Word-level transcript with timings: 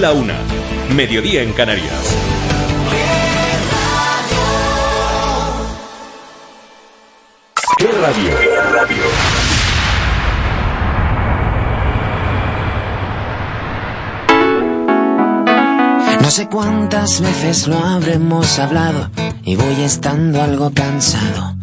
La 0.00 0.12
una. 0.12 0.34
Mediodía 0.96 1.42
en 1.42 1.52
Canarias. 1.52 2.16
¿Qué 7.76 7.86
radio? 7.86 8.30
¿Qué 8.40 8.48
radio? 8.72 9.02
No 16.22 16.30
sé 16.30 16.48
cuántas 16.48 17.20
veces 17.20 17.68
lo 17.68 17.76
habremos 17.76 18.58
hablado 18.58 19.10
y 19.44 19.56
voy 19.56 19.82
estando 19.82 20.40
algo 20.40 20.72
cansado 20.72 21.56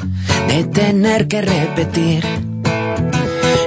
de 0.48 0.64
tener 0.66 1.28
que 1.28 1.42
repetir 1.42 2.47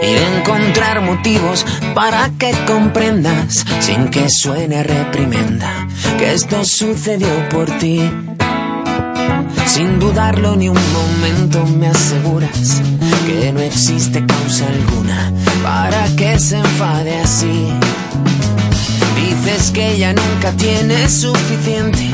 y 0.02 0.12
de 0.12 0.38
encontrar 0.38 1.00
motivos 1.02 1.66
para 1.94 2.30
que 2.38 2.52
comprendas 2.66 3.64
sin 3.80 4.08
que 4.08 4.28
suene 4.28 4.82
reprimenda 4.82 5.88
que 6.18 6.32
esto 6.32 6.64
sucedió 6.64 7.48
por 7.50 7.66
ti. 7.78 8.00
Sin 9.66 9.98
dudarlo 9.98 10.56
ni 10.56 10.68
un 10.68 10.92
momento 10.92 11.64
me 11.64 11.88
aseguras 11.88 12.82
que 13.26 13.52
no 13.52 13.60
existe 13.60 14.24
causa 14.26 14.66
alguna 14.66 15.32
para 15.62 16.04
que 16.16 16.38
se 16.38 16.58
enfade 16.58 17.16
así. 17.20 17.68
Dices 19.16 19.70
que 19.70 19.92
ella 19.92 20.12
nunca 20.12 20.52
tiene 20.52 21.08
suficiente, 21.08 22.10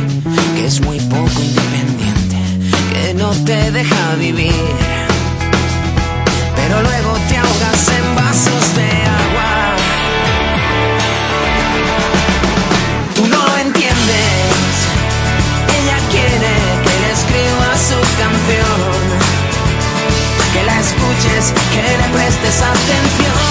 que 0.55 0.67
es 0.67 0.81
muy 0.81 0.99
poco 1.01 1.43
independiente, 1.43 2.37
que 2.93 3.15
no 3.15 3.31
te 3.45 3.71
deja 3.71 4.15
vivir. 4.17 4.96
Pero 6.69 6.83
luego 6.83 7.13
te 7.29 7.37
ahogas 7.37 7.89
en 7.97 8.17
vasos 8.17 8.75
de 8.75 8.91
agua. 9.23 9.77
Tú 13.15 13.25
no 13.29 13.39
lo 13.47 13.57
entiendes. 13.59 14.73
Ella 15.79 15.99
quiere 16.11 16.55
que 16.85 16.95
le 17.03 17.11
escriba 17.13 17.71
su 17.89 17.99
canción. 18.19 18.83
Que 20.55 20.63
la 20.65 20.81
escuches, 20.81 21.55
que 21.71 21.83
le 22.01 22.09
prestes 22.17 22.61
atención. 22.61 23.47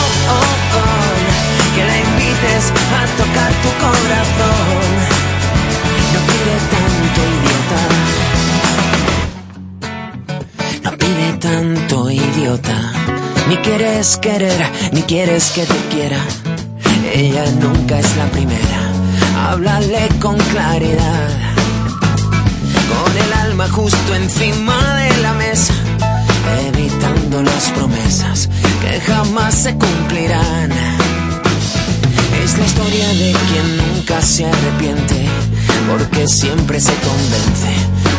Que 1.74 1.84
la 1.86 1.98
invites 1.98 2.66
a 3.00 3.04
tocar 3.16 3.52
tu 3.64 3.72
corazón. 3.80 4.92
No 6.12 6.20
pide 6.28 6.56
tanto, 6.74 7.20
idiota. 7.32 8.15
Tanto, 11.46 12.10
idiota. 12.10 12.78
Ni 13.48 13.58
quieres 13.58 14.18
querer, 14.18 14.60
ni 14.92 15.04
quieres 15.04 15.52
que 15.52 15.64
te 15.64 15.80
quiera. 15.92 16.20
Ella 17.14 17.46
nunca 17.62 18.00
es 18.00 18.18
la 18.18 18.26
primera. 18.32 18.80
Háblale 19.46 20.10
con 20.20 20.38
claridad. 20.38 21.30
Con 22.94 23.12
el 23.26 23.34
alma 23.46 23.68
justo 23.70 24.16
encima 24.16 24.78
de 24.96 25.18
la 25.22 25.34
mesa. 25.34 25.74
Evitando 26.68 27.44
las 27.44 27.70
promesas 27.76 28.50
que 28.82 29.00
jamás 29.02 29.54
se 29.54 29.76
cumplirán. 29.76 30.72
Es 32.44 32.58
la 32.58 32.66
historia 32.66 33.08
de 33.22 33.36
quien 33.50 33.68
nunca 33.78 34.22
se 34.22 34.46
arrepiente, 34.46 35.28
porque 35.90 36.28
siempre 36.28 36.80
se 36.80 36.94
convence 37.08 37.74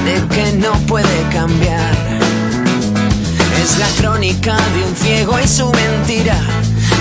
de 0.06 0.16
que 0.34 0.52
no 0.58 0.72
puede 0.86 1.18
cambiar. 1.32 2.25
Es 3.66 3.78
la 3.78 3.88
crónica 4.00 4.56
de 4.76 4.84
un 4.84 4.94
ciego 4.94 5.36
y 5.40 5.48
su 5.48 5.68
mentira, 5.72 6.38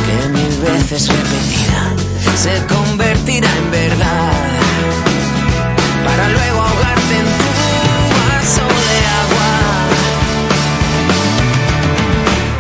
que 0.05 0.29
mil 0.29 0.57
veces 0.63 1.07
repetida 1.09 1.93
se 2.35 2.65
convertirá 2.65 3.47
en 3.55 3.69
verdad, 3.69 4.31
para 6.03 6.27
luego 6.27 6.61
ahogarte 6.61 7.17
en 7.21 7.29
tu 7.39 7.49
vaso 8.25 8.65
de 8.89 8.97
agua. 9.21 9.51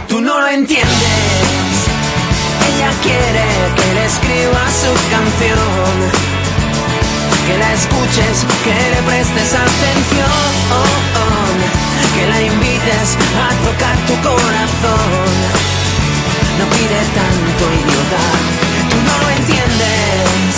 Tú 0.07 0.21
no 0.21 0.39
lo 0.39 0.47
entiendes. 0.49 1.73
Ella 2.69 2.91
quiere 3.01 3.47
que 3.75 3.87
le 3.95 4.05
escriba 4.05 4.61
su 4.83 4.93
canción, 5.09 5.91
que 7.47 7.57
la 7.57 7.73
escuches, 7.73 8.45
que 8.65 8.75
le 8.91 9.01
prestes 9.01 9.51
atención, 9.55 11.14
que 12.15 12.23
la 12.27 12.41
invites 12.41 13.09
a 13.45 13.49
tocar 13.67 13.95
tu 14.07 14.15
corazón. 14.27 15.25
No 16.59 16.65
pide 16.75 16.99
tanto, 17.19 17.63
idiota, 17.81 18.23
tú 18.89 18.97
no 19.07 19.15
lo 19.23 19.27
entiendes. 19.39 20.51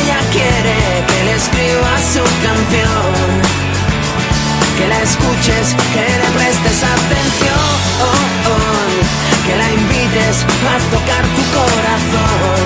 Ella 0.00 0.20
quiere 0.34 0.78
que 1.08 1.18
le 1.26 1.34
escriba 1.34 1.92
su 2.14 2.24
canción, 2.46 3.26
que 4.78 4.86
la 4.88 4.98
escuches, 5.02 5.66
que 5.94 6.02
le 6.20 6.28
prestes 6.36 6.78
atención 6.82 7.72
que 9.46 9.56
la 9.56 9.68
invites 9.72 10.36
a 10.42 10.78
tocar 10.90 11.24
tu 11.36 11.42
corazón. 11.56 12.64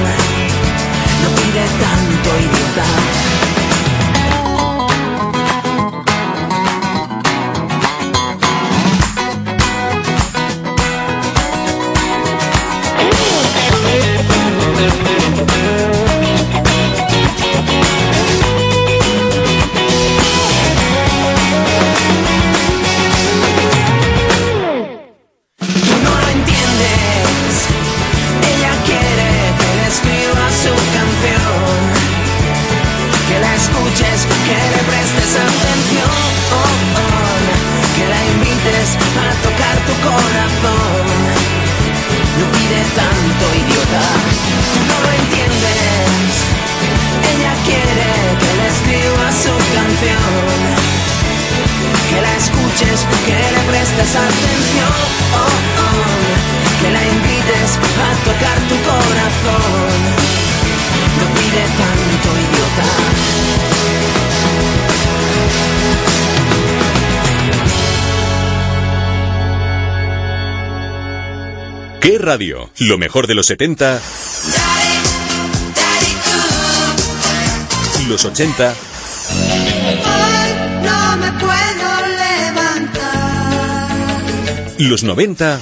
No 1.22 1.28
pide 1.36 1.64
tanto, 1.82 2.28
idiota. 2.46 3.65
¿Qué 72.06 72.18
radio? 72.18 72.70
Lo 72.78 72.98
mejor 72.98 73.26
de 73.26 73.34
los 73.34 73.46
70, 73.46 74.00
los 78.06 78.24
80 78.24 78.74
No 80.84 81.16
me 81.16 81.32
puedo 81.32 82.06
levantar. 82.86 83.16
los 84.78 85.02
90 85.02 85.58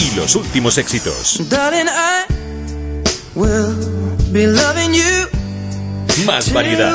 y 0.00 0.16
los 0.16 0.34
últimos 0.34 0.76
éxitos. 0.76 1.38
Más 6.26 6.52
variedad, 6.52 6.92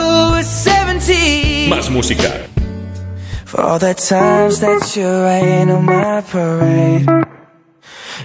70. 1.06 1.70
más 1.70 1.90
música. 1.90 2.48
For 3.46 3.62
all 3.62 3.80
the 3.80 3.94
times 3.94 4.62
that 4.62 4.96
you 4.96 5.06
rain 5.06 5.70
on 5.70 5.86
my 5.86 6.22
parade. 6.22 7.06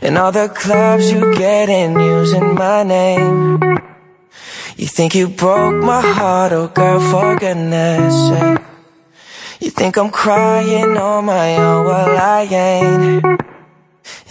And 0.00 0.16
all 0.16 0.30
the 0.30 0.48
clubs 0.48 1.10
you 1.10 1.34
get 1.34 1.68
in 1.68 1.98
using 1.98 2.54
my 2.54 2.84
name. 2.84 3.58
You 4.76 4.86
think 4.86 5.14
you 5.14 5.28
broke 5.28 5.74
my 5.74 6.00
heart, 6.00 6.52
oh 6.52 6.68
girl, 6.68 7.00
for 7.00 7.36
goodness 7.36 8.14
sake. 8.28 8.62
You 9.60 9.70
think 9.70 9.96
I'm 9.96 10.10
crying 10.10 10.96
on 10.96 11.24
my 11.24 11.56
own, 11.56 11.84
well 11.84 12.16
I 12.16 12.42
ain't. 12.44 13.57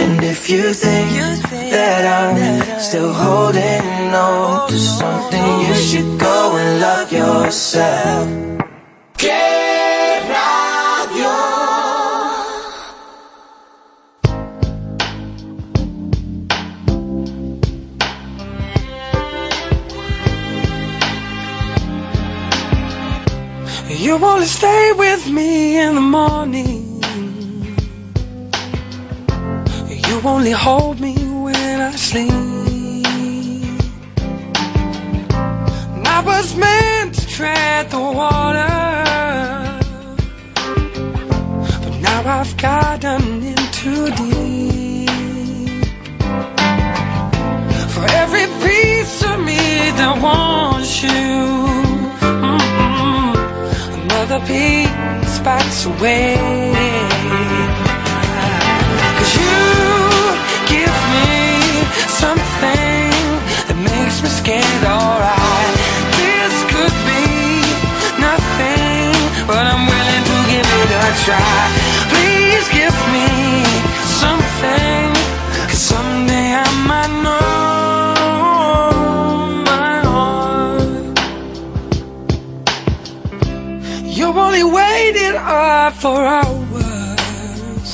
and 0.00 0.24
if 0.24 0.50
you 0.50 0.74
think 0.74 1.10
that 1.70 2.02
I'm 2.18 2.80
still 2.80 3.12
holding 3.12 4.14
on 4.14 4.68
to 4.68 4.78
something, 4.78 5.50
you 5.66 5.74
should 5.74 6.18
go 6.18 6.56
and 6.56 6.80
love 6.80 7.12
yourself. 7.12 8.26
Que 9.16 9.42
radio. 10.32 11.34
You 24.04 24.18
wanna 24.18 24.46
stay 24.46 24.92
with 24.92 25.30
me 25.30 25.78
in 25.78 25.94
the 25.94 26.06
morning 26.18 26.83
You 30.14 30.20
only 30.28 30.52
hold 30.52 31.00
me 31.00 31.16
when 31.44 31.80
I 31.80 31.90
sleep. 31.90 32.30
I 36.16 36.22
was 36.24 36.54
meant 36.54 37.16
to 37.16 37.26
tread 37.26 37.90
the 37.90 37.98
water, 37.98 38.76
but 41.82 41.94
now 42.00 42.20
I've 42.38 42.56
gotten 42.58 43.42
in 43.42 43.62
too 43.80 44.04
deep. 44.22 45.10
For 47.94 48.04
every 48.22 48.46
piece 48.64 49.24
of 49.24 49.40
me 49.40 49.64
that 49.98 50.14
wants 50.22 51.02
you, 51.02 51.10
mm-hmm, 52.46 53.32
another 54.00 54.38
piece 54.46 55.40
backs 55.40 55.86
away. 55.86 57.73
Try. 71.24 71.58
Please 72.12 72.66
give 72.78 72.96
me 73.14 73.28
something, 74.22 75.04
cause 75.68 75.82
someday 75.92 76.48
I 76.66 76.68
might 76.90 77.12
know 77.24 78.14
my 79.72 79.92
heart. 80.12 81.16
You 84.16 84.26
only 84.46 84.64
waited 84.78 85.34
up 85.36 85.46
uh, 85.48 86.00
for 86.02 86.18
hours 86.36 87.90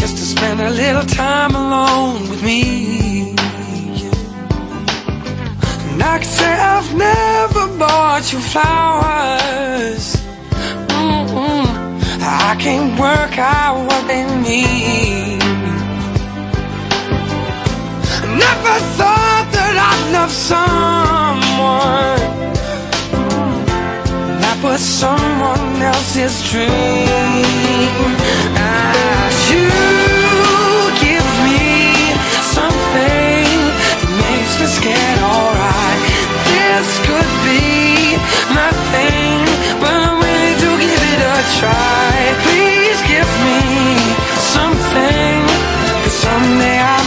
just 0.00 0.14
to 0.18 0.24
spend 0.34 0.58
a 0.60 0.70
little 0.82 1.06
time 1.24 1.54
alone 1.64 2.20
with 2.30 2.42
me. 2.50 2.60
And 5.88 6.00
I 6.02 6.14
can 6.20 6.30
say 6.40 6.52
I've 6.74 6.90
never 7.08 7.64
bought 7.78 8.24
you 8.32 8.40
flowers. 8.52 10.01
I 12.52 12.56
can't 12.56 13.00
work 13.00 13.38
out 13.38 13.86
what 13.88 14.06
they 14.06 14.24
mean. 14.26 15.38
never 18.36 18.74
thought 18.98 19.46
that 19.56 19.74
I'd 19.90 20.04
love 20.12 20.30
someone 20.52 22.20
that 24.42 24.58
was 24.62 24.80
someone 24.80 25.80
else's 25.80 26.36
dream. 26.52 26.68
Ah, 28.60 29.28
you 29.48 29.64
give 31.00 31.28
me 31.48 31.64
something 32.52 33.48
that 33.96 34.12
makes 34.28 34.52
me 34.60 34.66
scared, 34.76 35.20
alright. 35.24 36.00
This 36.52 36.88
could 37.08 37.32
be 37.48 38.20
my 38.52 38.70
thing, 38.92 39.51
try. 41.58 42.12
Please 42.46 43.00
give 43.12 43.30
me 43.46 43.62
something, 44.54 45.38
cause 46.02 46.16
someday 46.26 46.78
I 46.78 47.01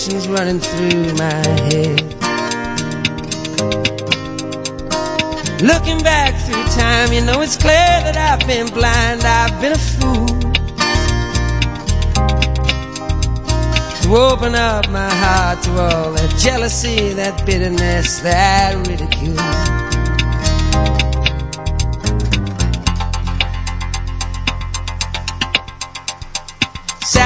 situations 0.00 0.28
running 0.28 0.58
through 0.58 1.14
my 1.14 1.46
head. 1.68 2.00
Looking 5.62 6.02
back 6.02 6.34
through 6.46 6.64
time, 6.74 7.12
you 7.12 7.20
know 7.20 7.42
it's 7.42 7.56
clear 7.56 7.74
that 7.74 8.16
I've 8.16 8.46
been 8.46 8.66
blind, 8.68 9.22
I've 9.22 9.60
been 9.60 9.72
a 9.72 9.78
fool. 9.78 10.26
To 14.02 14.16
open 14.16 14.54
up 14.54 14.88
my 14.90 15.10
heart 15.10 15.62
to 15.64 15.70
all 15.70 16.12
that 16.12 16.34
jealousy, 16.38 17.12
that 17.14 17.44
bitterness, 17.44 18.20
that 18.20 18.86
ridicule. 18.86 19.69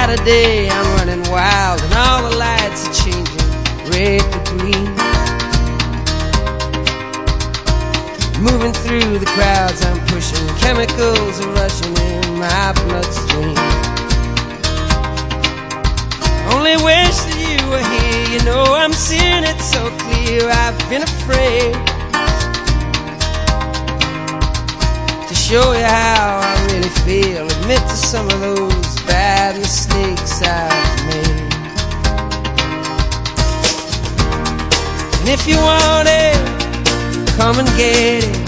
Saturday, 0.07 0.69
I'm 0.69 0.85
running 0.97 1.31
wild, 1.31 1.81
and 1.81 1.93
all 1.95 2.29
the 2.29 2.37
lights 2.37 2.85
are 2.87 2.93
changing 2.93 3.49
red 3.89 4.21
to 4.21 4.39
green. 4.53 4.85
Moving 8.37 8.71
through 8.85 9.17
the 9.17 9.25
crowds, 9.25 9.83
I'm 9.83 9.99
pushing 10.05 10.45
chemicals 10.61 11.41
are 11.41 11.51
rushing 11.53 11.97
in 11.97 12.37
my 12.37 12.71
bloodstream. 12.85 13.57
Only 16.53 16.77
wish 16.85 17.17
that 17.25 17.39
you 17.41 17.57
were 17.71 17.81
here. 17.81 18.37
You 18.37 18.45
know 18.45 18.75
I'm 18.75 18.93
seeing 18.93 19.43
it 19.43 19.59
so 19.59 19.89
clear. 20.05 20.47
I've 20.51 20.77
been 20.87 21.01
afraid 21.01 21.73
to 25.27 25.33
show 25.33 25.73
you 25.73 25.83
how 25.83 26.41
I 26.43 26.67
really 26.69 26.93
feel. 27.01 27.47
Admit 27.47 27.79
to 27.79 27.97
some 27.97 28.29
of 28.29 28.39
those 28.39 28.94
bad 29.07 29.57
mistakes 29.57 30.41
I've 30.41 31.05
made. 31.07 31.53
And 35.19 35.29
if 35.29 35.47
you 35.47 35.57
want 35.57 36.07
it, 36.07 36.37
come 37.37 37.59
and 37.59 37.67
get 37.77 38.23
it. 38.23 38.47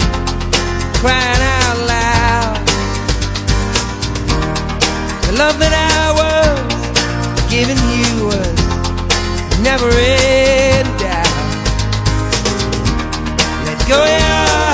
Crying 1.00 1.42
out 1.58 1.78
loud. 1.94 2.56
The 5.26 5.32
love 5.42 5.58
that 5.58 5.74
I 5.74 6.04
was 6.20 7.50
giving 7.50 7.80
you 7.98 8.26
was 8.26 8.56
never 9.62 9.90
in 9.90 10.86
doubt. 10.98 11.34
Let 13.64 13.78
go 13.88 13.98
your 14.04 14.67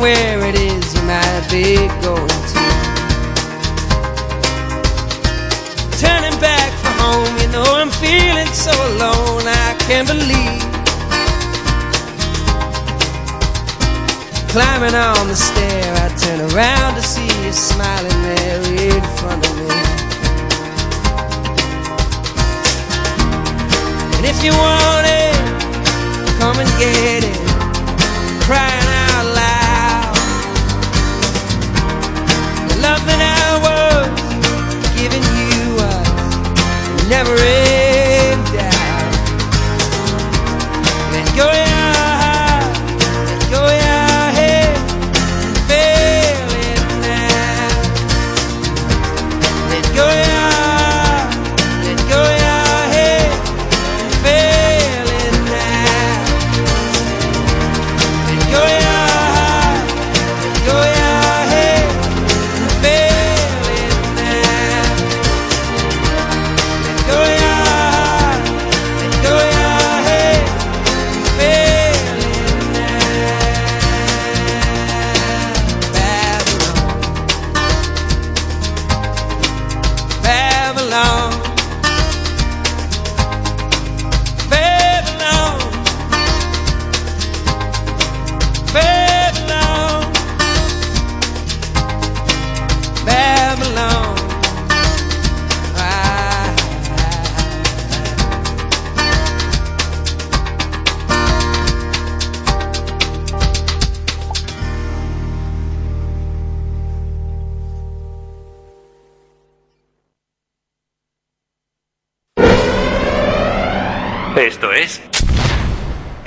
where 0.00 0.40
it 0.48 0.54
is 0.54 0.94
you 0.94 1.02
might 1.02 1.46
be 1.50 1.76
going 2.00 2.42
to. 2.52 2.64
Turning 6.00 6.36
back 6.40 6.72
for 6.80 6.92
home, 7.02 7.32
you 7.40 7.48
know 7.52 7.68
I'm 7.80 7.90
feeling 8.00 8.48
so 8.48 8.72
alone, 8.72 9.44
I 9.44 9.76
can't 9.86 10.08
believe. 10.08 10.64
Climbing 14.48 14.94
on 14.94 15.28
the 15.28 15.36
stair, 15.36 15.94
I 16.04 16.08
turn 16.16 16.40
around 16.50 16.94
to 16.94 17.02
see 17.02 17.30
you 17.44 17.52
smiling 17.52 18.22
there 18.22 18.60
in 18.88 19.02
front 19.18 19.46
of 19.46 19.52
me. 19.60 19.70
And 24.16 24.24
if 24.24 24.42
you 24.42 24.52
want 24.52 25.06
it, 25.06 25.36
come 26.40 26.58
and 26.58 26.70
get 26.80 27.22
it. 27.22 27.40
Crying 28.46 28.89
nothing 33.06 33.20
I 33.20 33.58
was 33.64 34.08
giving 35.00 35.22
you 35.22 35.74
was 35.76 37.08
never. 37.08 37.34
Ended. 37.34 37.69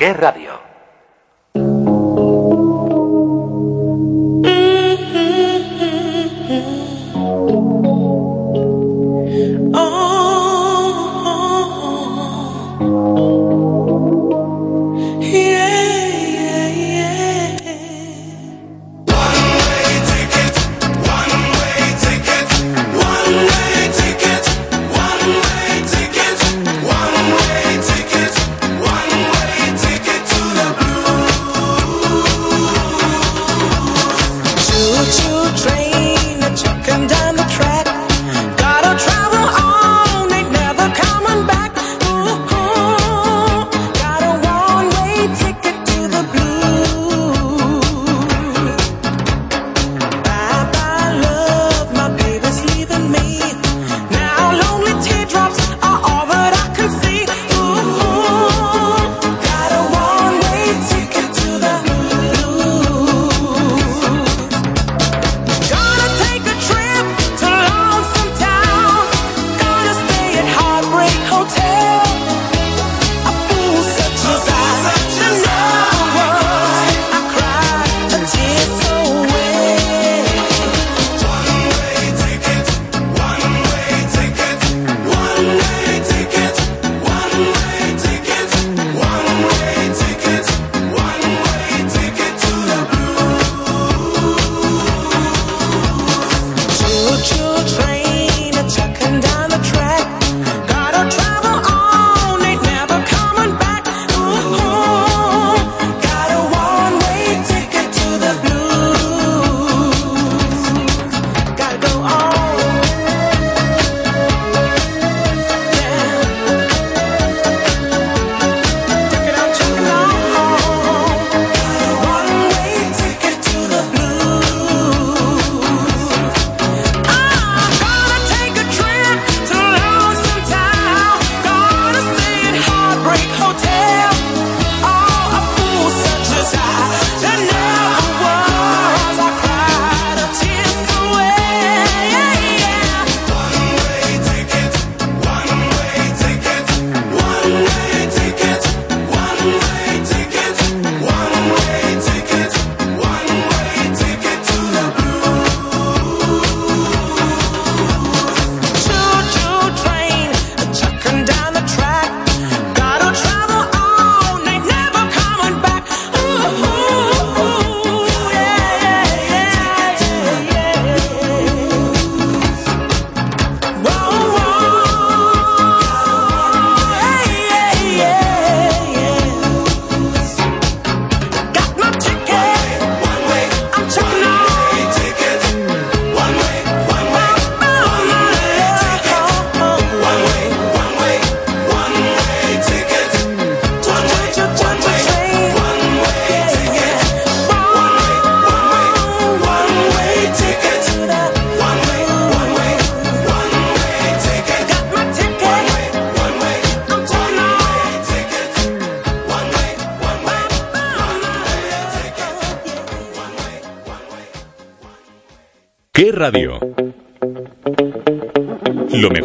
guerra 0.03 0.33
de 0.33 0.42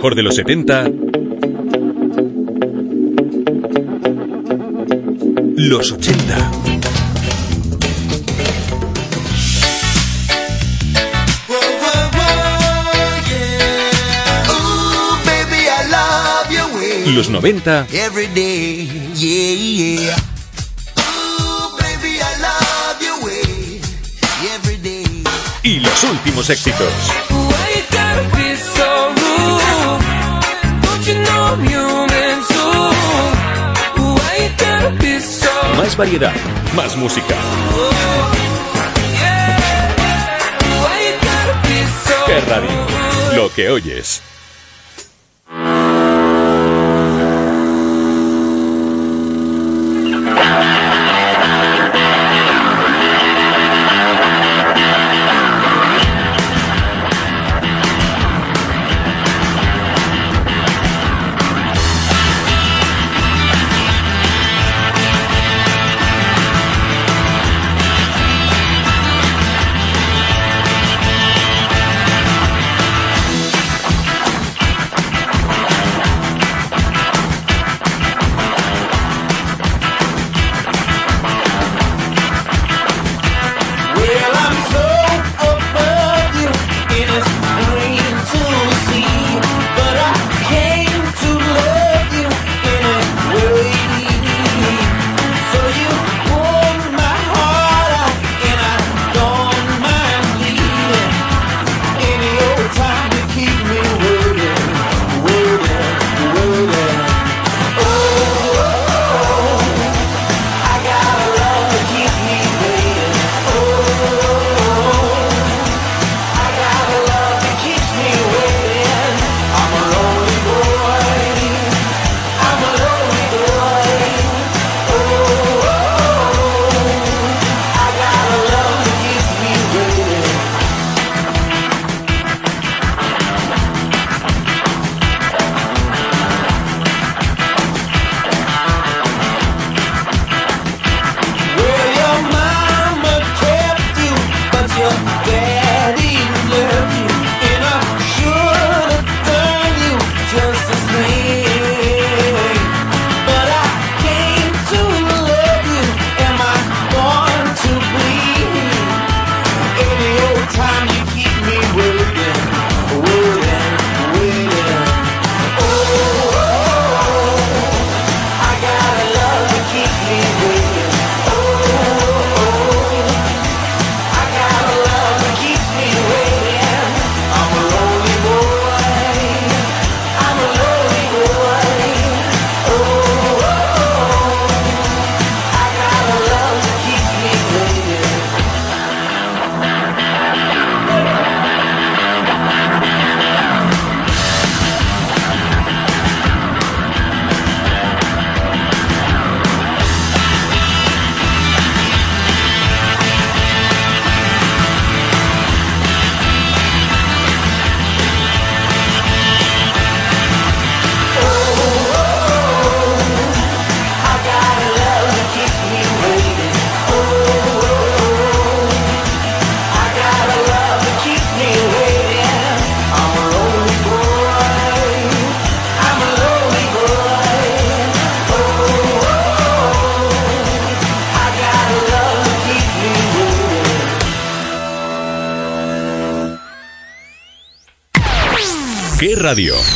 mejor 0.09 0.15
de 0.15 0.23
los 0.23 0.37
70, 0.37 0.91
los 5.57 5.93
80. 5.93 6.51
Los 17.07 17.31
90. 17.31 17.87
Y 25.63 25.81
los 25.81 26.05
últimos 26.05 26.49
éxitos. 26.51 27.38
Más 35.77 35.97
variedad, 35.97 36.35
más 36.77 36.97
música. 36.97 37.35
¿Qué 42.27 42.41
radio? 42.43 42.71
Lo 43.35 43.53
que 43.53 43.71
oyes. 43.71 44.23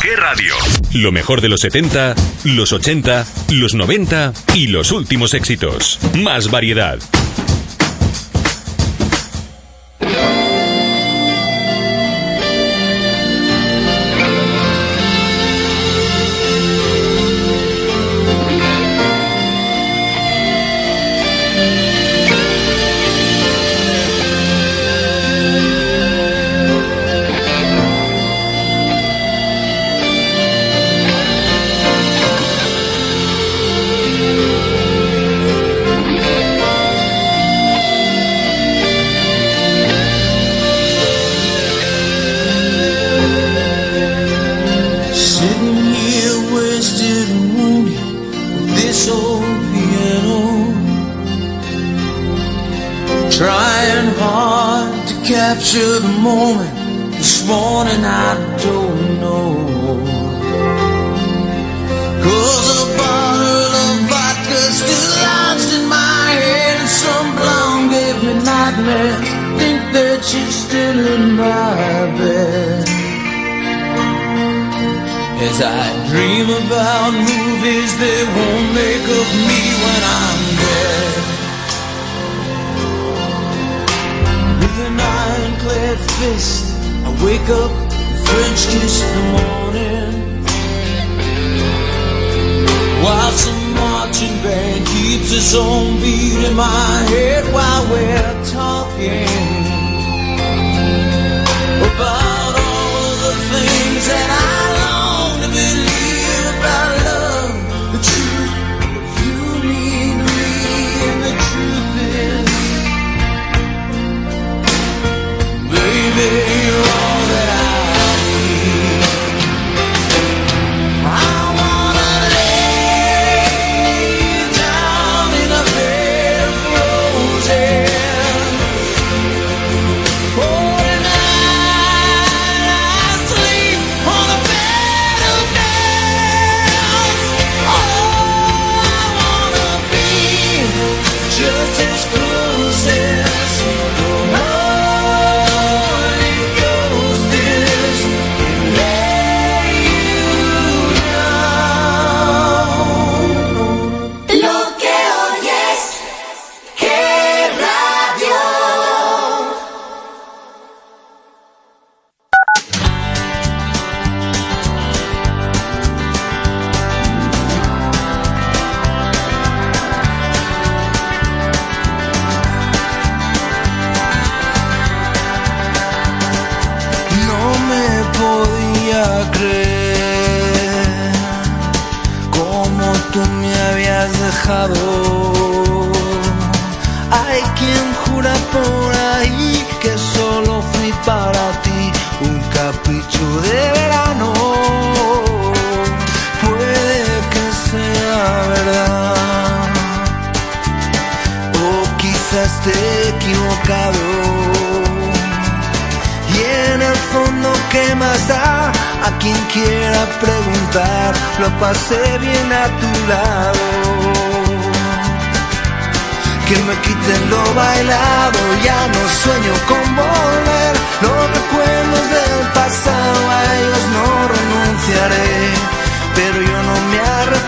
¿Qué 0.01 0.17
radio? 0.17 0.55
Lo 0.95 1.12
mejor 1.12 1.43
de 1.43 1.51
los 1.51 1.61
70, 1.61 2.15
los 2.45 2.73
80, 2.73 3.27
los 3.51 3.75
90 3.75 4.33
y 4.55 4.69
los 4.69 4.93
últimos 4.93 5.35
éxitos. 5.35 5.99
Más 6.15 6.51
variedad, 6.51 6.99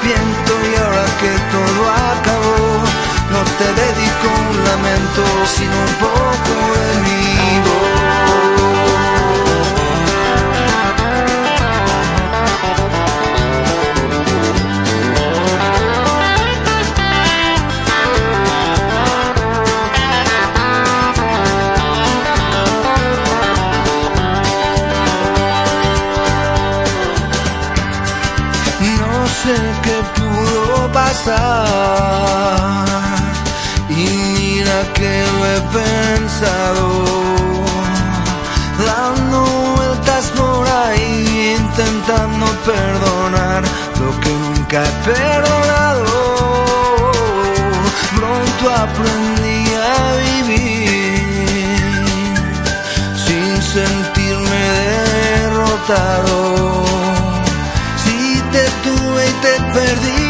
arrepiento 0.04 0.52
y 0.70 0.74
ahora 0.76 1.06
que 1.20 1.30
todo 1.50 1.90
acabó, 1.90 2.82
no 3.32 3.42
te 3.58 3.64
dedico 3.64 4.26
un 4.50 4.64
lamento, 4.64 5.22
sino 5.46 5.72
un 5.72 5.94
poco 5.94 6.54
de 6.78 7.03
pasar 31.24 32.84
y 33.88 33.92
mira 33.92 34.78
que 34.94 35.24
lo 35.32 35.46
he 35.46 35.60
pensado. 35.78 36.88
Dando 38.86 39.38
vueltas 39.76 40.24
por 40.36 40.68
ahí 40.68 41.56
intentando 41.60 42.46
perdonar 42.64 43.62
lo 44.00 44.10
que 44.20 44.30
nunca 44.30 44.82
he 44.84 44.92
perdonado. 45.04 46.14
Pronto 48.16 48.62
aprendí 48.84 49.62
a 49.74 49.98
vivir 50.24 51.24
sin 53.24 53.50
sentirme 53.62 54.62
derrotado. 55.40 56.38
Si 58.04 58.18
te 58.52 58.64
tuve 58.84 59.22
y 59.28 59.32
te 59.44 59.54
perdí, 59.72 60.23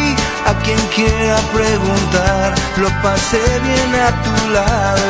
quien 0.65 0.79
quiera 0.95 1.37
preguntar, 1.53 2.55
lo 2.77 2.89
pasé 3.03 3.43
bien 3.59 3.91
a 4.07 4.09
tu 4.23 4.49
lado. 4.49 5.09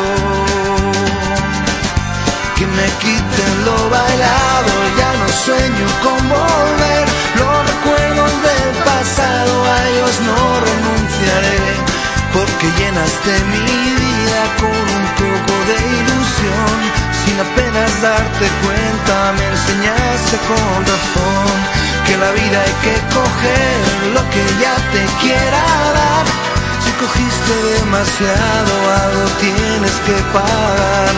Que 2.57 2.67
me 2.67 2.87
quiten 3.03 3.53
lo 3.65 3.89
bailado, 3.89 4.73
ya 4.99 5.11
no 5.21 5.27
sueño 5.45 5.87
con 6.03 6.19
volver. 6.29 7.05
Los 7.39 7.55
recuerdos 7.71 8.31
del 8.47 8.69
pasado, 8.83 9.53
a 9.73 9.87
ellos 9.89 10.15
no 10.29 10.39
renunciaré. 10.67 11.63
Porque 12.35 12.67
llenaste 12.79 13.31
mi 13.53 13.67
vida 14.03 14.41
con 14.59 14.81
un 14.99 15.05
poco 15.21 15.53
de 15.69 15.77
ilusión. 15.99 17.14
Sin 17.25 17.39
apenas 17.39 18.01
darte 18.01 18.45
cuenta, 18.63 19.33
me 19.37 19.45
enseñaste 19.47 20.37
con 20.47 20.85
razón 20.85 21.55
que 22.05 22.17
la 22.17 22.31
vida 22.31 22.57
hay 22.61 22.75
que 22.85 22.95
coger 23.17 23.81
lo 24.13 24.21
que 24.29 24.43
ya 24.61 24.75
te 24.93 25.03
quiera 25.21 25.63
dar. 25.97 26.25
Si 26.83 26.91
cogiste 27.01 27.53
demasiado, 27.79 28.73
algo 29.03 29.25
tienes 29.41 29.95
que 30.05 30.17
pagar. 30.37 31.13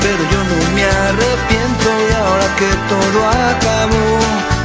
Pero 0.00 0.22
yo 0.32 0.40
no 0.50 0.58
me 0.74 0.84
arrepiento 0.84 1.86
y 2.08 2.12
ahora 2.22 2.48
que 2.56 2.70
todo 2.88 3.18
acabó, 3.52 4.08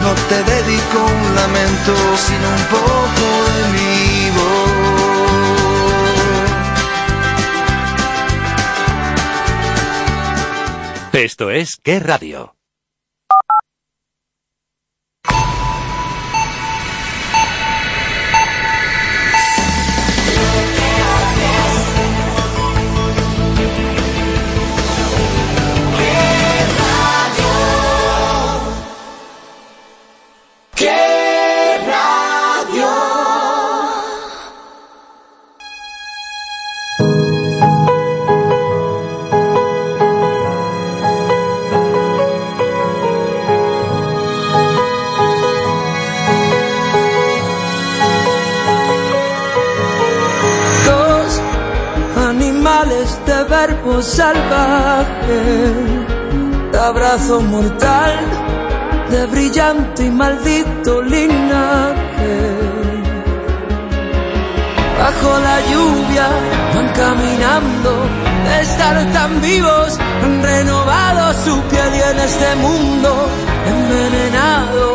no 0.05 0.11
te 0.29 0.37
dedico 0.53 0.97
un 1.03 1.35
lamento, 1.35 1.93
sino 2.25 2.47
un 2.57 2.63
poco 2.71 3.25
de 3.51 3.61
mi 3.75 4.29
voz. 4.37 5.04
Esto 11.15 11.49
es 11.49 11.77
¿Qué 11.77 12.01
radio? 12.01 12.54
Verbo 53.67 54.01
salvaje, 54.01 55.41
de 56.71 56.77
abrazo 56.77 57.41
mortal, 57.41 58.13
de 59.09 59.25
brillante 59.27 60.05
y 60.05 60.09
maldito 60.09 61.01
linaje. 61.01 62.35
Bajo 64.99 65.31
la 65.47 65.57
lluvia 65.71 66.27
van 66.73 66.89
caminando, 67.01 67.91
de 68.45 68.61
estar 68.61 68.95
tan 69.13 69.41
vivos, 69.41 69.99
han 70.23 70.43
renovado 70.43 71.33
su 71.43 71.59
piel 71.69 71.91
y 71.99 72.01
en 72.11 72.19
este 72.19 72.55
mundo 72.65 73.09
envenenado 73.73 74.85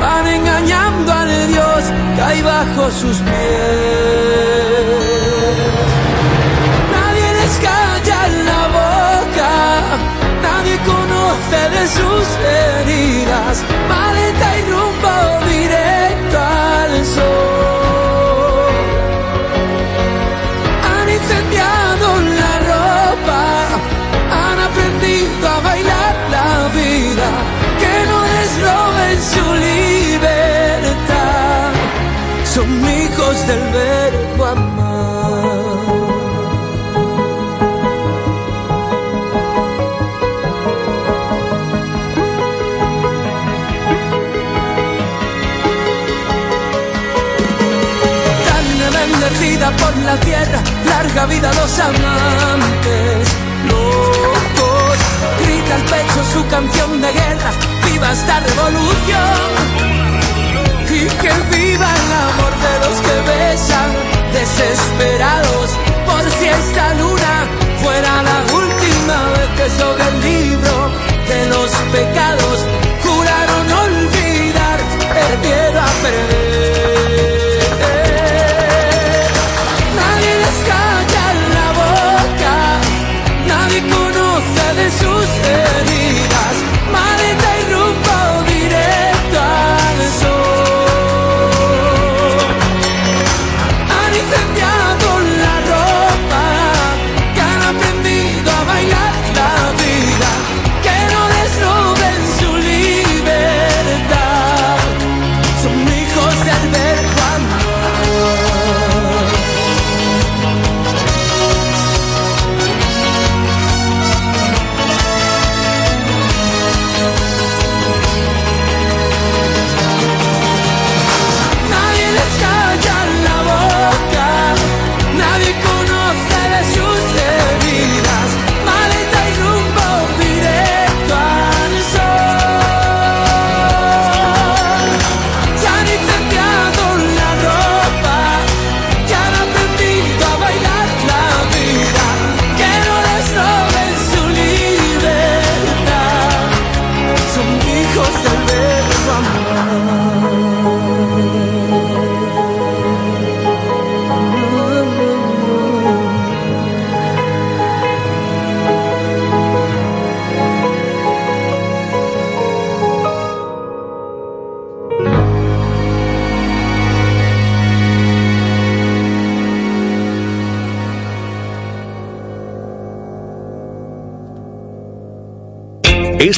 van 0.00 0.26
engañando 0.26 1.12
al 1.12 1.48
Dios 1.48 1.80
que 2.14 2.22
hay 2.22 2.42
bajo 2.42 2.90
sus 2.90 3.16
pies. 3.18 5.11
De 11.40 11.86
sus 11.88 12.26
heridas, 12.44 13.64
maleta 13.88 14.58
y 14.58 14.70
rumbo 14.70 15.46
directo 15.46 16.38
al 16.38 17.06
sol. 17.06 17.51
Por 49.70 49.96
la 49.98 50.16
tierra, 50.16 50.60
larga 50.86 51.26
vida 51.26 51.52
los 51.52 51.78
amantes 51.78 53.28
locos. 53.68 54.96
Grita 55.40 55.74
al 55.76 55.82
pecho 55.82 56.20
su 56.32 56.46
canción 56.48 57.00
de 57.00 57.12
guerra, 57.12 57.50
viva 57.84 58.12
esta 58.12 58.40
revolución. 58.40 59.50
Y 60.90 61.06
que 61.22 61.32
viva 61.56 61.88
el 62.02 62.12
amor 62.28 62.52
de 62.66 62.74
los 62.84 62.96
que 63.06 63.16
besan, 63.30 63.90
desesperados, 64.32 65.70
por 66.06 66.22
si 66.38 66.46
esta 66.48 66.94
luna 66.94 67.46
fuera 67.82 68.22
la 68.22 68.38
última 68.54 69.16
vez 69.34 69.48
que 69.58 69.70
sobre 69.80 70.08
el 70.08 70.20
libro 70.20 70.90
de 71.28 71.46
los 71.48 71.70
pecados 71.92 72.58
juraron 73.04 73.72
olvidar 73.72 74.78
miedo 75.40 75.80
a 75.80 75.90
perder. 76.02 77.11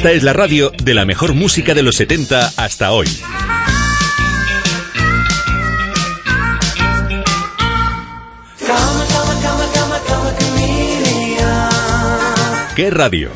Esta 0.05 0.12
es 0.12 0.23
la 0.23 0.35
radio 0.35 0.71
de 0.83 0.93
la 0.93 1.07
mejor 1.07 1.33
música 1.33 1.73
de 1.73 1.83
los 1.83 1.96
70 1.96 2.52
hasta 2.59 2.92
hoy. 2.92 3.09
¿Qué 12.77 12.90
radio? 12.90 13.31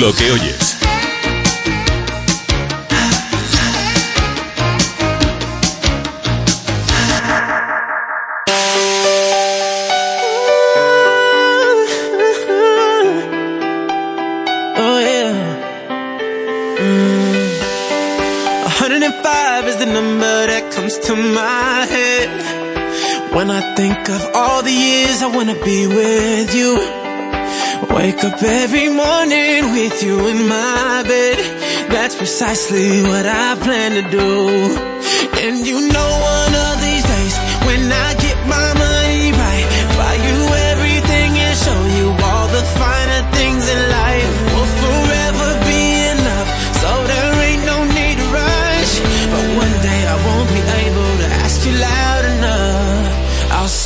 Lo 0.00 0.14
que 0.14 0.32
oyes. 0.32 0.69
Of 24.08 24.34
all 24.34 24.62
the 24.62 24.72
years 24.72 25.22
I 25.22 25.26
wanna 25.26 25.54
be 25.64 25.86
with 25.86 26.54
you. 26.54 26.74
Wake 27.94 28.24
up 28.24 28.42
every 28.42 28.88
morning 28.88 29.72
with 29.72 30.02
you 30.02 30.26
in 30.26 30.48
my 30.48 31.04
bed. 31.06 31.38
That's 31.90 32.16
precisely 32.16 33.02
what 33.02 33.26
I 33.26 33.56
plan 33.56 33.92
to 34.02 34.10
do. 34.10 34.28
And 35.44 35.66
you 35.66 35.88
know 35.92 36.39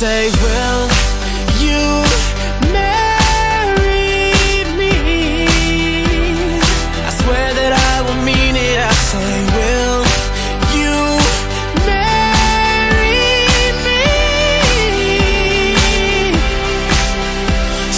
say, 0.01 0.29
Will 0.43 0.89
you 1.63 1.83
marry 2.73 4.03
me? 4.79 4.95
I 7.07 7.11
swear 7.19 7.47
that 7.59 7.71
I 7.71 7.95
will 8.05 8.21
mean 8.29 8.55
it. 8.57 8.77
I 8.77 8.93
say, 9.09 9.33
Will 9.55 10.03
you 10.79 10.95
marry 11.87 13.23
me? 13.85 14.03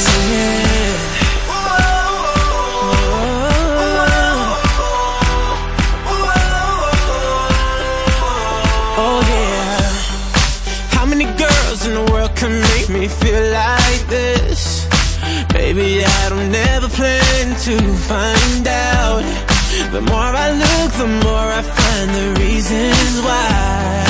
Say 0.04 0.26
it. 0.54 1.02
Oh 9.00 9.22
yeah. 9.30 9.37
me 12.90 13.08
feel 13.08 13.44
like 13.52 14.08
this. 14.08 14.88
Baby, 15.52 16.04
I 16.06 16.30
don't 16.30 16.56
ever 16.74 16.88
plan 16.90 17.48
to 17.68 17.76
find 18.08 18.68
out. 18.68 19.24
The 19.92 20.02
more 20.02 20.32
I 20.46 20.52
look, 20.52 20.92
the 20.94 21.12
more 21.26 21.48
I 21.60 21.62
find 21.62 22.10
the 22.20 22.28
reasons 22.42 23.22
why 23.26 24.08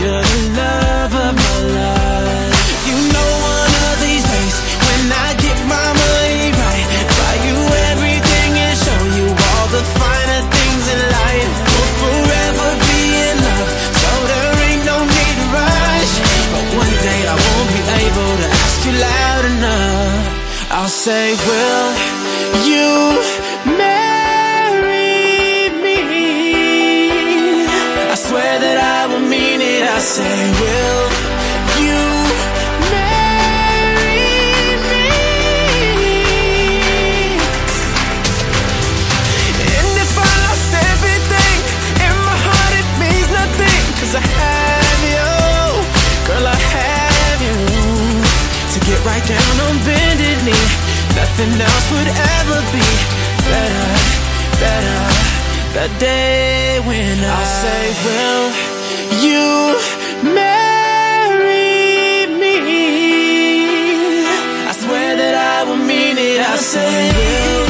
you're 0.00 0.22
the 0.22 0.42
love 0.60 1.14
of 1.26 1.32
my 1.34 1.56
life. 1.78 2.58
You 2.88 2.96
know 3.14 3.30
one 3.58 3.74
of 3.88 3.96
these 4.04 4.24
days 4.34 4.56
when 4.86 5.02
I 5.26 5.28
get 5.44 5.58
my 5.66 5.88
money 6.02 6.46
right, 6.62 6.86
buy 7.18 7.34
you 7.48 7.58
everything 7.90 8.50
and 8.66 8.76
show 8.86 9.02
you 9.18 9.26
all 9.30 9.66
the 9.76 9.84
finer 9.98 10.42
things 10.54 10.84
in 10.94 11.00
life. 11.18 11.54
Go 11.66 11.80
forever. 12.00 12.49
You 18.90 18.98
loud 19.00 19.44
enough. 19.44 20.72
I'll 20.72 20.88
say, 20.88 21.34
will 21.46 21.94
you 22.70 23.18
marry 23.78 25.70
me? 25.84 25.98
I 28.10 28.14
swear 28.14 28.58
that 28.64 28.78
I 28.78 29.06
will 29.12 29.26
mean 29.28 29.60
it. 29.60 29.82
I 29.82 29.98
say, 29.98 30.36
will 30.60 31.08
you 31.86 32.02
marry 32.94 34.26
me? 34.90 35.06
And 39.74 39.92
if 40.04 40.12
I 40.18 40.30
lost 40.46 40.72
everything 40.90 41.56
in 42.06 42.14
my 42.28 42.38
heart, 42.46 42.72
it 42.80 42.88
means 43.02 43.28
nothing. 43.38 43.82
Cause 44.00 44.14
I 44.14 44.39
right 49.04 49.24
down 49.26 49.56
on 49.66 49.76
bended 49.84 50.38
knee, 50.44 50.66
nothing 51.16 51.52
else 51.60 51.86
would 51.92 52.10
ever 52.38 52.58
be 52.74 52.86
better, 53.48 53.88
better. 54.60 55.00
The 55.76 55.86
day 55.98 56.80
when 56.84 57.16
I'll 57.24 57.52
say, 57.62 57.82
Will 58.04 58.44
you 59.24 59.46
marry 60.34 62.26
me? 62.40 62.56
I 64.68 64.72
swear 64.72 65.16
that 65.16 65.34
I 65.34 65.64
will 65.68 65.82
mean 65.90 66.16
it. 66.18 66.40
I 66.40 66.56
say, 66.56 67.12
Will 67.16 67.69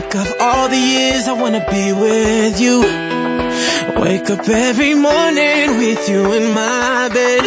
think 0.00 0.14
of 0.14 0.28
all 0.40 0.68
the 0.68 0.76
years 0.76 1.26
I 1.28 1.32
wanna 1.32 1.64
be 1.70 1.92
with 1.92 2.60
you. 2.60 2.76
Wake 4.02 4.28
up 4.30 4.46
every 4.48 4.94
morning 4.94 5.78
with 5.78 6.08
you 6.08 6.22
in 6.38 6.52
my 6.52 7.08
bed. 7.08 7.44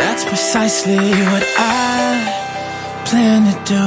That's 0.00 0.24
precisely 0.24 1.10
what 1.32 1.44
I 1.58 3.04
plan 3.08 3.42
to 3.50 3.56
do. 3.74 3.86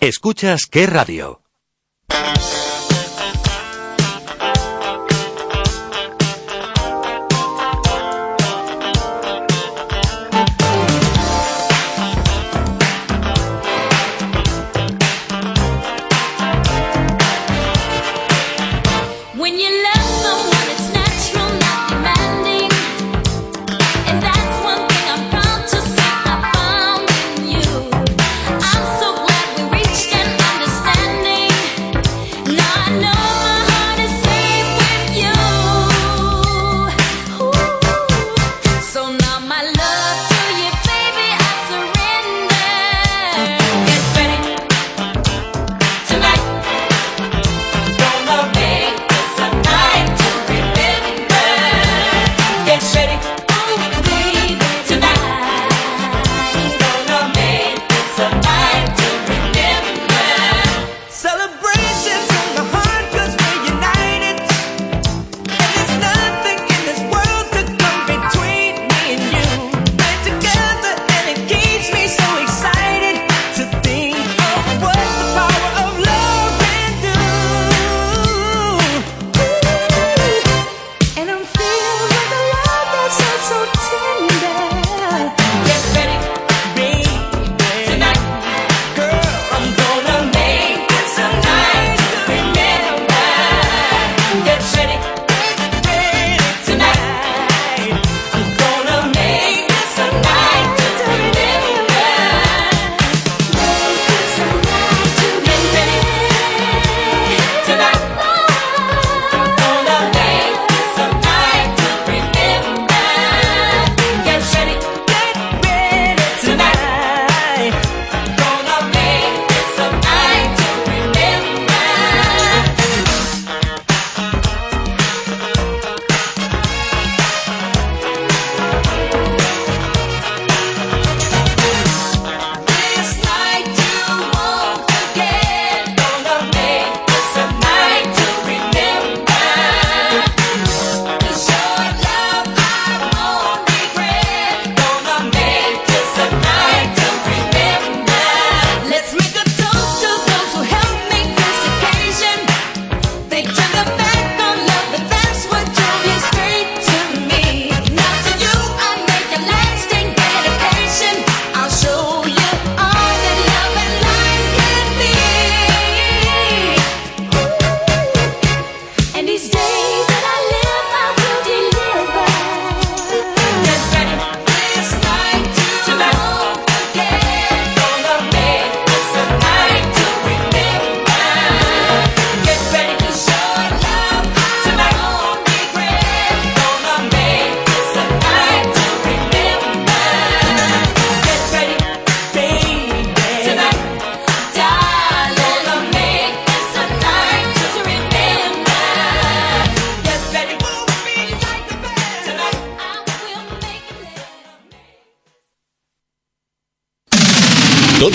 Escuchas 0.00 0.66
qué 0.66 0.86
radio. 0.86 1.45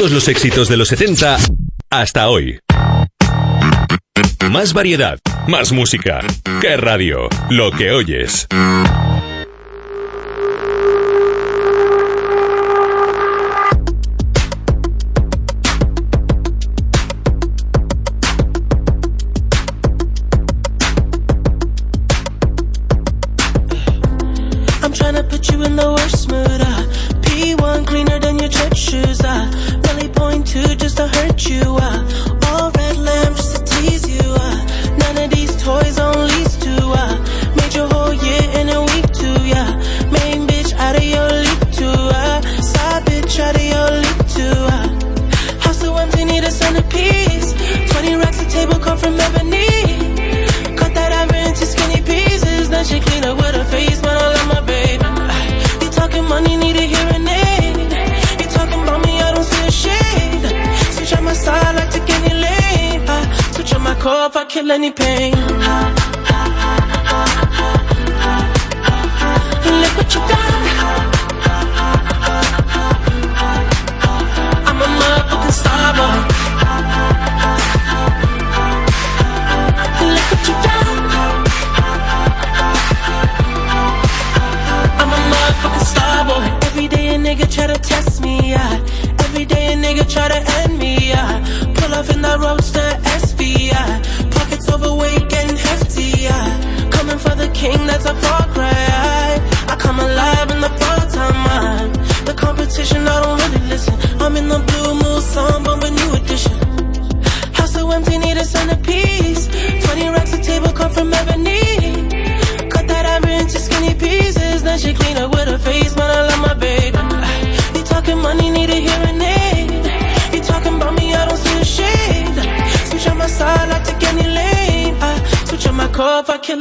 Todos 0.02 0.14
los 0.14 0.28
éxitos 0.30 0.68
de 0.68 0.78
los 0.78 0.88
70 0.88 1.38
hasta 1.92 2.28
hoy. 2.28 2.60
Más 4.50 4.74
variedad, 4.74 5.20
más 5.48 5.72
música. 5.74 6.22
¿Qué 6.60 6.76
radio? 6.76 7.30
Lo 7.52 7.70
que 7.70 7.92
oyes. 7.92 8.48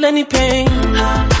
any 0.03 0.23
pain. 0.23 1.40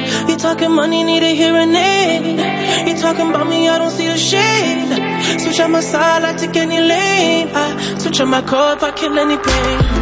talking 0.53 0.75
money, 0.75 1.01
need 1.05 1.23
a 1.23 1.33
hearing 1.33 1.73
aid. 1.73 2.87
You 2.87 2.93
talking 3.01 3.29
about 3.29 3.47
me, 3.47 3.69
I 3.69 3.77
don't 3.77 3.89
see 3.89 4.07
the 4.07 4.17
shade. 4.17 5.39
Switch 5.39 5.61
on 5.61 5.71
my 5.71 5.79
side, 5.79 6.23
I 6.23 6.33
take 6.33 6.57
any 6.57 6.77
lane. 6.77 7.47
I 7.53 7.97
switch 7.99 8.19
on 8.19 8.29
my 8.29 8.41
core 8.41 8.73
if 8.73 8.83
I 8.83 8.91
kill 8.91 9.17
any 9.17 9.37
pain. 9.37 10.00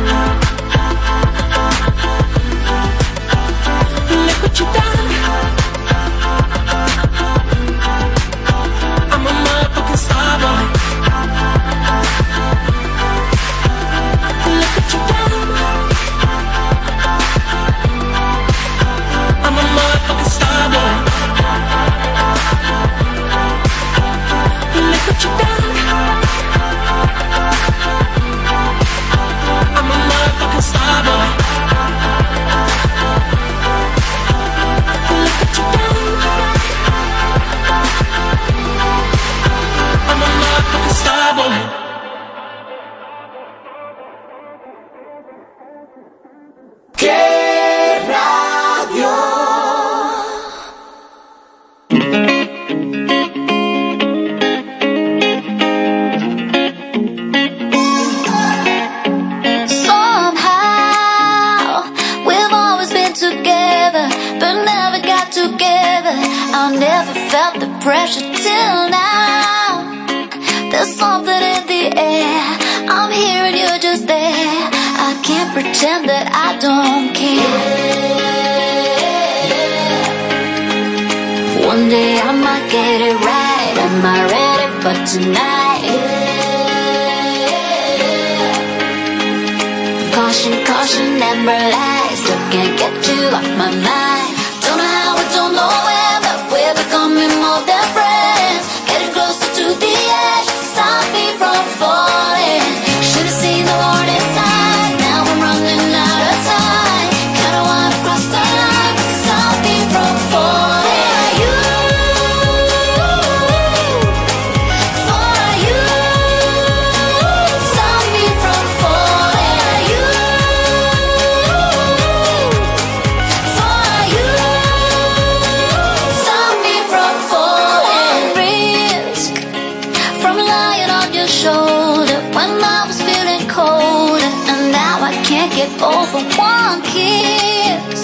tired 130.59 130.91
of 131.01 131.07
your 131.17 131.31
shoulder 131.41 132.19
when 132.37 132.51
I 132.77 132.79
was 132.89 132.99
feeling 133.07 133.43
colder, 133.57 134.31
and 134.51 134.61
now 134.81 134.95
I 135.09 135.13
can't 135.29 135.51
get 135.59 135.71
over 135.95 136.19
one 136.53 136.79
kiss. 136.93 138.01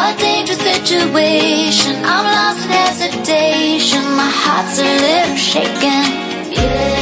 A 0.00 0.04
dangerous 0.26 0.62
situation, 0.72 1.92
I'm 2.12 2.24
lost 2.36 2.60
in 2.64 2.70
hesitation, 2.82 4.02
my 4.20 4.30
heart's 4.42 4.76
a 4.86 4.88
little 5.06 5.40
shaken. 5.52 6.04
Yeah. 6.56 6.92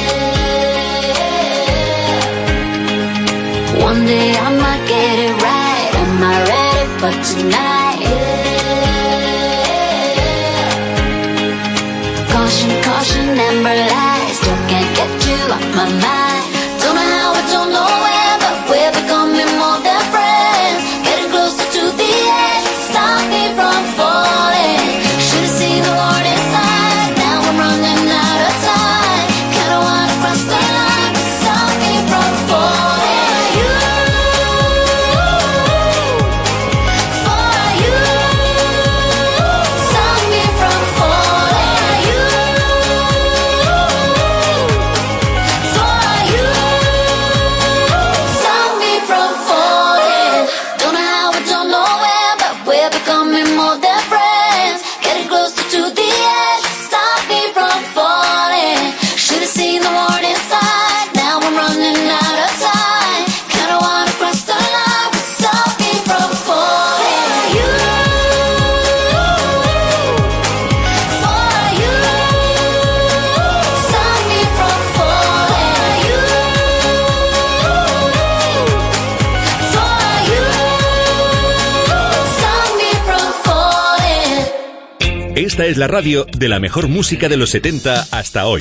One 3.88 4.00
day 4.12 4.30
I 4.46 4.48
might 4.64 4.84
get 4.92 5.14
it 5.28 5.34
right. 5.48 5.88
Am 6.02 6.22
I 6.32 6.36
ready 6.52 6.86
for 7.00 7.12
tonight? 7.28 7.79
la 85.80 85.86
radio 85.86 86.26
de 86.36 86.46
la 86.46 86.60
mejor 86.60 86.88
música 86.88 87.26
de 87.30 87.38
los 87.38 87.48
70 87.48 88.08
hasta 88.10 88.46
hoy. 88.46 88.60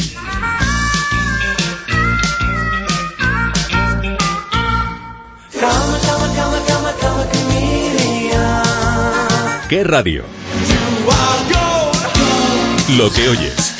¿Qué 9.68 9.84
radio? 9.84 10.24
Lo 12.98 13.12
que 13.12 13.28
oyes. 13.28 13.79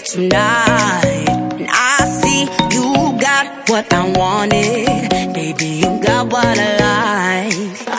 here 0.00 0.28
tonight. 0.28 1.26
And 1.28 1.68
I 1.70 2.04
see 2.04 2.42
you 2.74 3.18
got 3.20 3.68
what 3.68 3.92
I 3.92 4.08
wanted. 4.12 5.32
Baby, 5.34 5.66
you 5.66 6.00
got 6.02 6.32
what 6.32 6.58
I 6.58 7.48
like. 7.48 7.89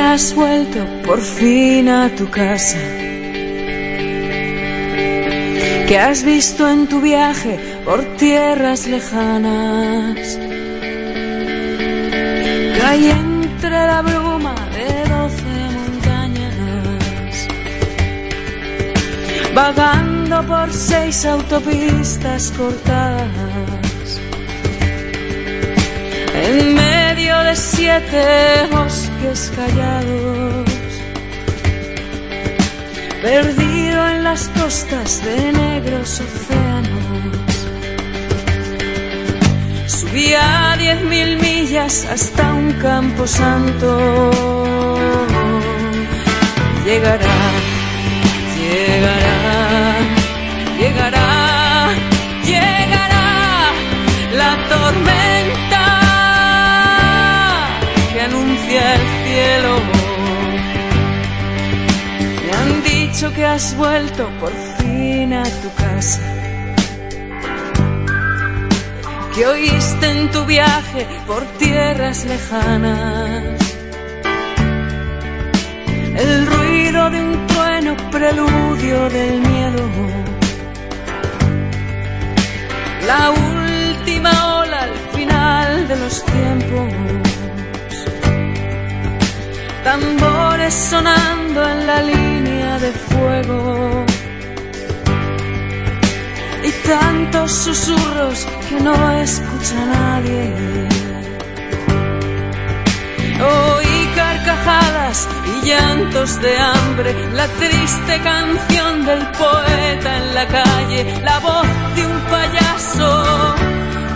Has 0.00 0.34
vuelto 0.34 0.80
por 1.04 1.20
fin 1.20 1.88
a 1.88 2.08
tu 2.16 2.28
casa. 2.30 2.78
Que 5.86 5.98
has 5.98 6.22
visto 6.22 6.68
en 6.68 6.86
tu 6.86 7.00
viaje 7.00 7.58
por 7.84 8.04
tierras 8.16 8.86
lejanas. 8.86 10.38
Que 12.78 13.10
entre 13.10 13.70
la 13.70 14.02
bruma 14.02 14.54
de 14.76 14.88
doce 15.14 15.54
montañas. 15.78 17.34
Vagando 19.54 20.46
por 20.46 20.72
seis 20.72 21.24
autopistas 21.24 22.52
cortadas. 22.56 24.20
En 26.34 26.87
medio 27.18 27.38
de 27.42 27.56
siete 27.56 28.68
bosques 28.70 29.50
callados, 29.56 30.70
perdido 33.20 34.08
en 34.10 34.22
las 34.22 34.48
costas 34.60 35.24
de 35.24 35.52
negros 35.52 36.20
océanos. 36.26 37.54
Subí 39.86 40.32
a 40.34 40.76
diez 40.78 41.00
mil 41.02 41.38
millas 41.38 42.06
hasta 42.14 42.52
un 42.52 42.72
campo 42.74 43.26
santo. 43.26 44.30
Llegará, 46.86 47.38
llegará, 48.58 49.38
llegará, 50.78 51.28
llegará 52.44 53.26
la 54.40 54.50
tormenta 54.68 55.27
que 63.26 63.44
has 63.44 63.76
vuelto 63.76 64.30
por 64.38 64.52
fin 64.78 65.32
a 65.32 65.42
tu 65.42 65.74
casa. 65.74 66.20
Que 69.34 69.44
oíste 69.44 70.06
en 70.08 70.30
tu 70.30 70.44
viaje 70.44 71.04
por 71.26 71.42
tierras 71.58 72.24
lejanas 72.24 73.58
el 76.16 76.46
ruido 76.46 77.10
de 77.10 77.20
un 77.20 77.46
trueno 77.48 77.96
preludio 78.12 79.10
del 79.10 79.40
miedo. 79.40 79.82
La 83.04 83.30
última 83.30 84.60
ola 84.60 84.82
al 84.82 84.96
final 85.16 85.88
de 85.88 85.96
los 85.96 86.24
tiempos 86.24 86.92
tambores 89.82 90.74
sonando 90.74 91.68
en 91.68 91.86
la 91.86 92.02
línea 92.02 92.37
de 92.80 92.92
fuego 92.92 94.04
y 96.62 96.70
tantos 96.86 97.50
susurros 97.50 98.46
que 98.68 98.80
no 98.80 99.12
escucha 99.20 99.74
nadie. 99.86 100.88
Oí 103.40 104.08
carcajadas 104.14 105.28
y 105.46 105.66
llantos 105.66 106.40
de 106.40 106.56
hambre, 106.56 107.14
la 107.34 107.48
triste 107.48 108.20
canción 108.22 109.06
del 109.06 109.26
poeta 109.32 110.16
en 110.18 110.34
la 110.34 110.46
calle, 110.46 111.20
la 111.24 111.38
voz 111.40 111.66
de 111.96 112.06
un 112.06 112.20
payaso 112.30 113.54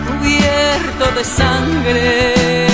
cubierto 0.07 1.05
de 1.17 1.23
sangre. 1.23 2.72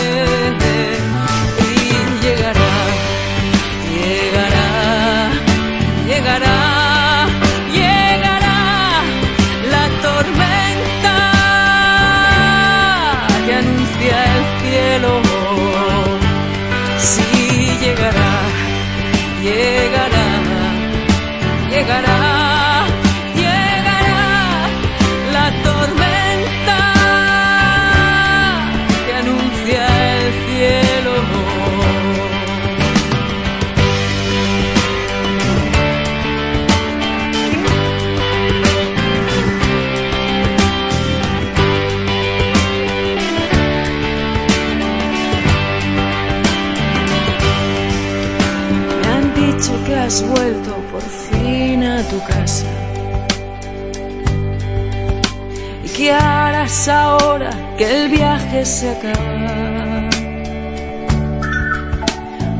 Que 57.80 57.86
el 57.86 58.10
viaje 58.10 58.66
se 58.66 58.90
acaba? 58.90 60.10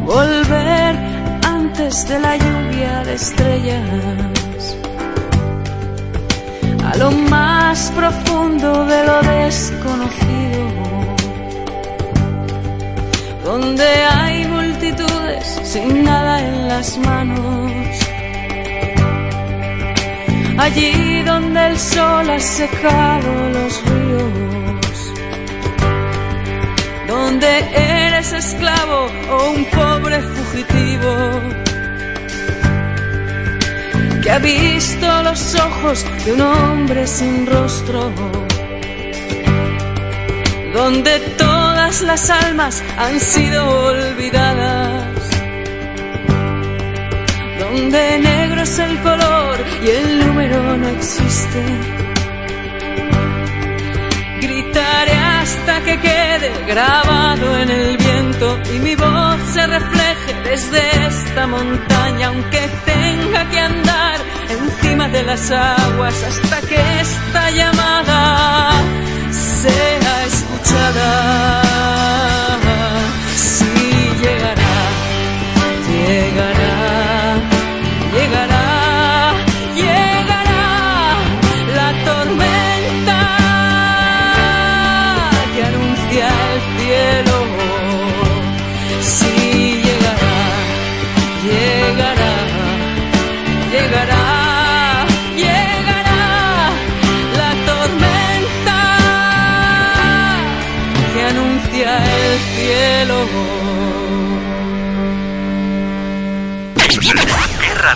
Volver 0.06 0.96
antes 1.46 2.08
de 2.08 2.20
la 2.20 2.38
lluvia 2.38 3.04
de 3.04 3.14
estrellas 3.14 4.78
a 6.90 6.98
lo 7.02 7.12
más 7.36 7.92
profundo 7.92 8.86
de 8.86 9.00
lo 9.10 9.18
desconocido 9.22 10.64
donde 13.44 13.90
hay 14.18 14.46
multitudes 14.46 15.46
sin 15.64 16.04
nada 16.04 16.34
en 16.48 16.68
las 16.70 16.98
manos. 17.00 17.72
Allí 20.58 21.24
donde 21.24 21.60
el 21.68 21.78
sol 21.78 22.30
ha 22.30 22.40
secado 22.40 23.30
los 23.56 23.74
ríos, 23.90 24.59
eres 27.74 28.34
esclavo 28.34 29.08
o 29.32 29.52
un 29.52 29.66
pobre 29.66 30.22
fugitivo. 30.22 31.12
Que 34.22 34.32
ha 34.32 34.40
visto 34.40 35.24
los 35.24 35.56
ojos 35.56 36.06
de 36.26 36.34
un 36.34 36.42
hombre 36.42 37.08
sin 37.08 37.46
rostro. 37.46 38.12
Donde 40.74 41.20
todas 41.38 42.02
las 42.02 42.30
almas 42.30 42.84
han 42.98 43.20
sido 43.20 43.60
olvidadas, 43.88 45.30
donde 47.60 48.20
negro 48.20 48.62
es 48.62 48.80
el 48.80 48.98
color 49.02 49.56
y 49.84 49.88
el 49.90 50.28
número 50.28 50.78
no 50.78 50.88
existe. 50.90 51.99
Que 55.78 56.00
quede 56.00 56.52
grabado 56.68 57.58
en 57.60 57.70
el 57.70 57.98
viento 57.98 58.60
y 58.74 58.80
mi 58.80 58.96
voz 58.96 59.40
se 59.54 59.66
refleje 59.68 60.34
desde 60.44 60.82
esta 61.08 61.48
montaña, 61.48 62.28
aunque 62.28 62.62
tenga 62.86 63.50
que 63.50 63.60
andar 63.60 64.18
encima 64.50 65.08
de 65.10 65.24
las 65.24 65.52
aguas 65.52 66.16
hasta 66.24 66.62
que 66.68 66.80
esta 67.00 67.52
llamada 67.52 68.72
sea 69.32 70.26
escuchada. 70.26 71.12
Sí 73.36 73.72
llegará, 74.22 74.78
llegará, 75.88 76.69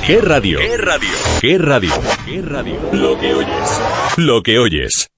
¿Qué 0.06 0.20
radio? 0.20 0.60
¿Qué 0.60 0.78
radio? 0.78 1.10
¿Qué 1.40 1.58
radio? 1.58 1.94
¿Qué 2.26 2.42
radio? 2.42 2.76
Lo 2.92 3.20
que 3.20 3.34
oyes. 3.34 3.82
Lo 4.18 4.42
que 4.42 4.60
oyes. 4.60 5.13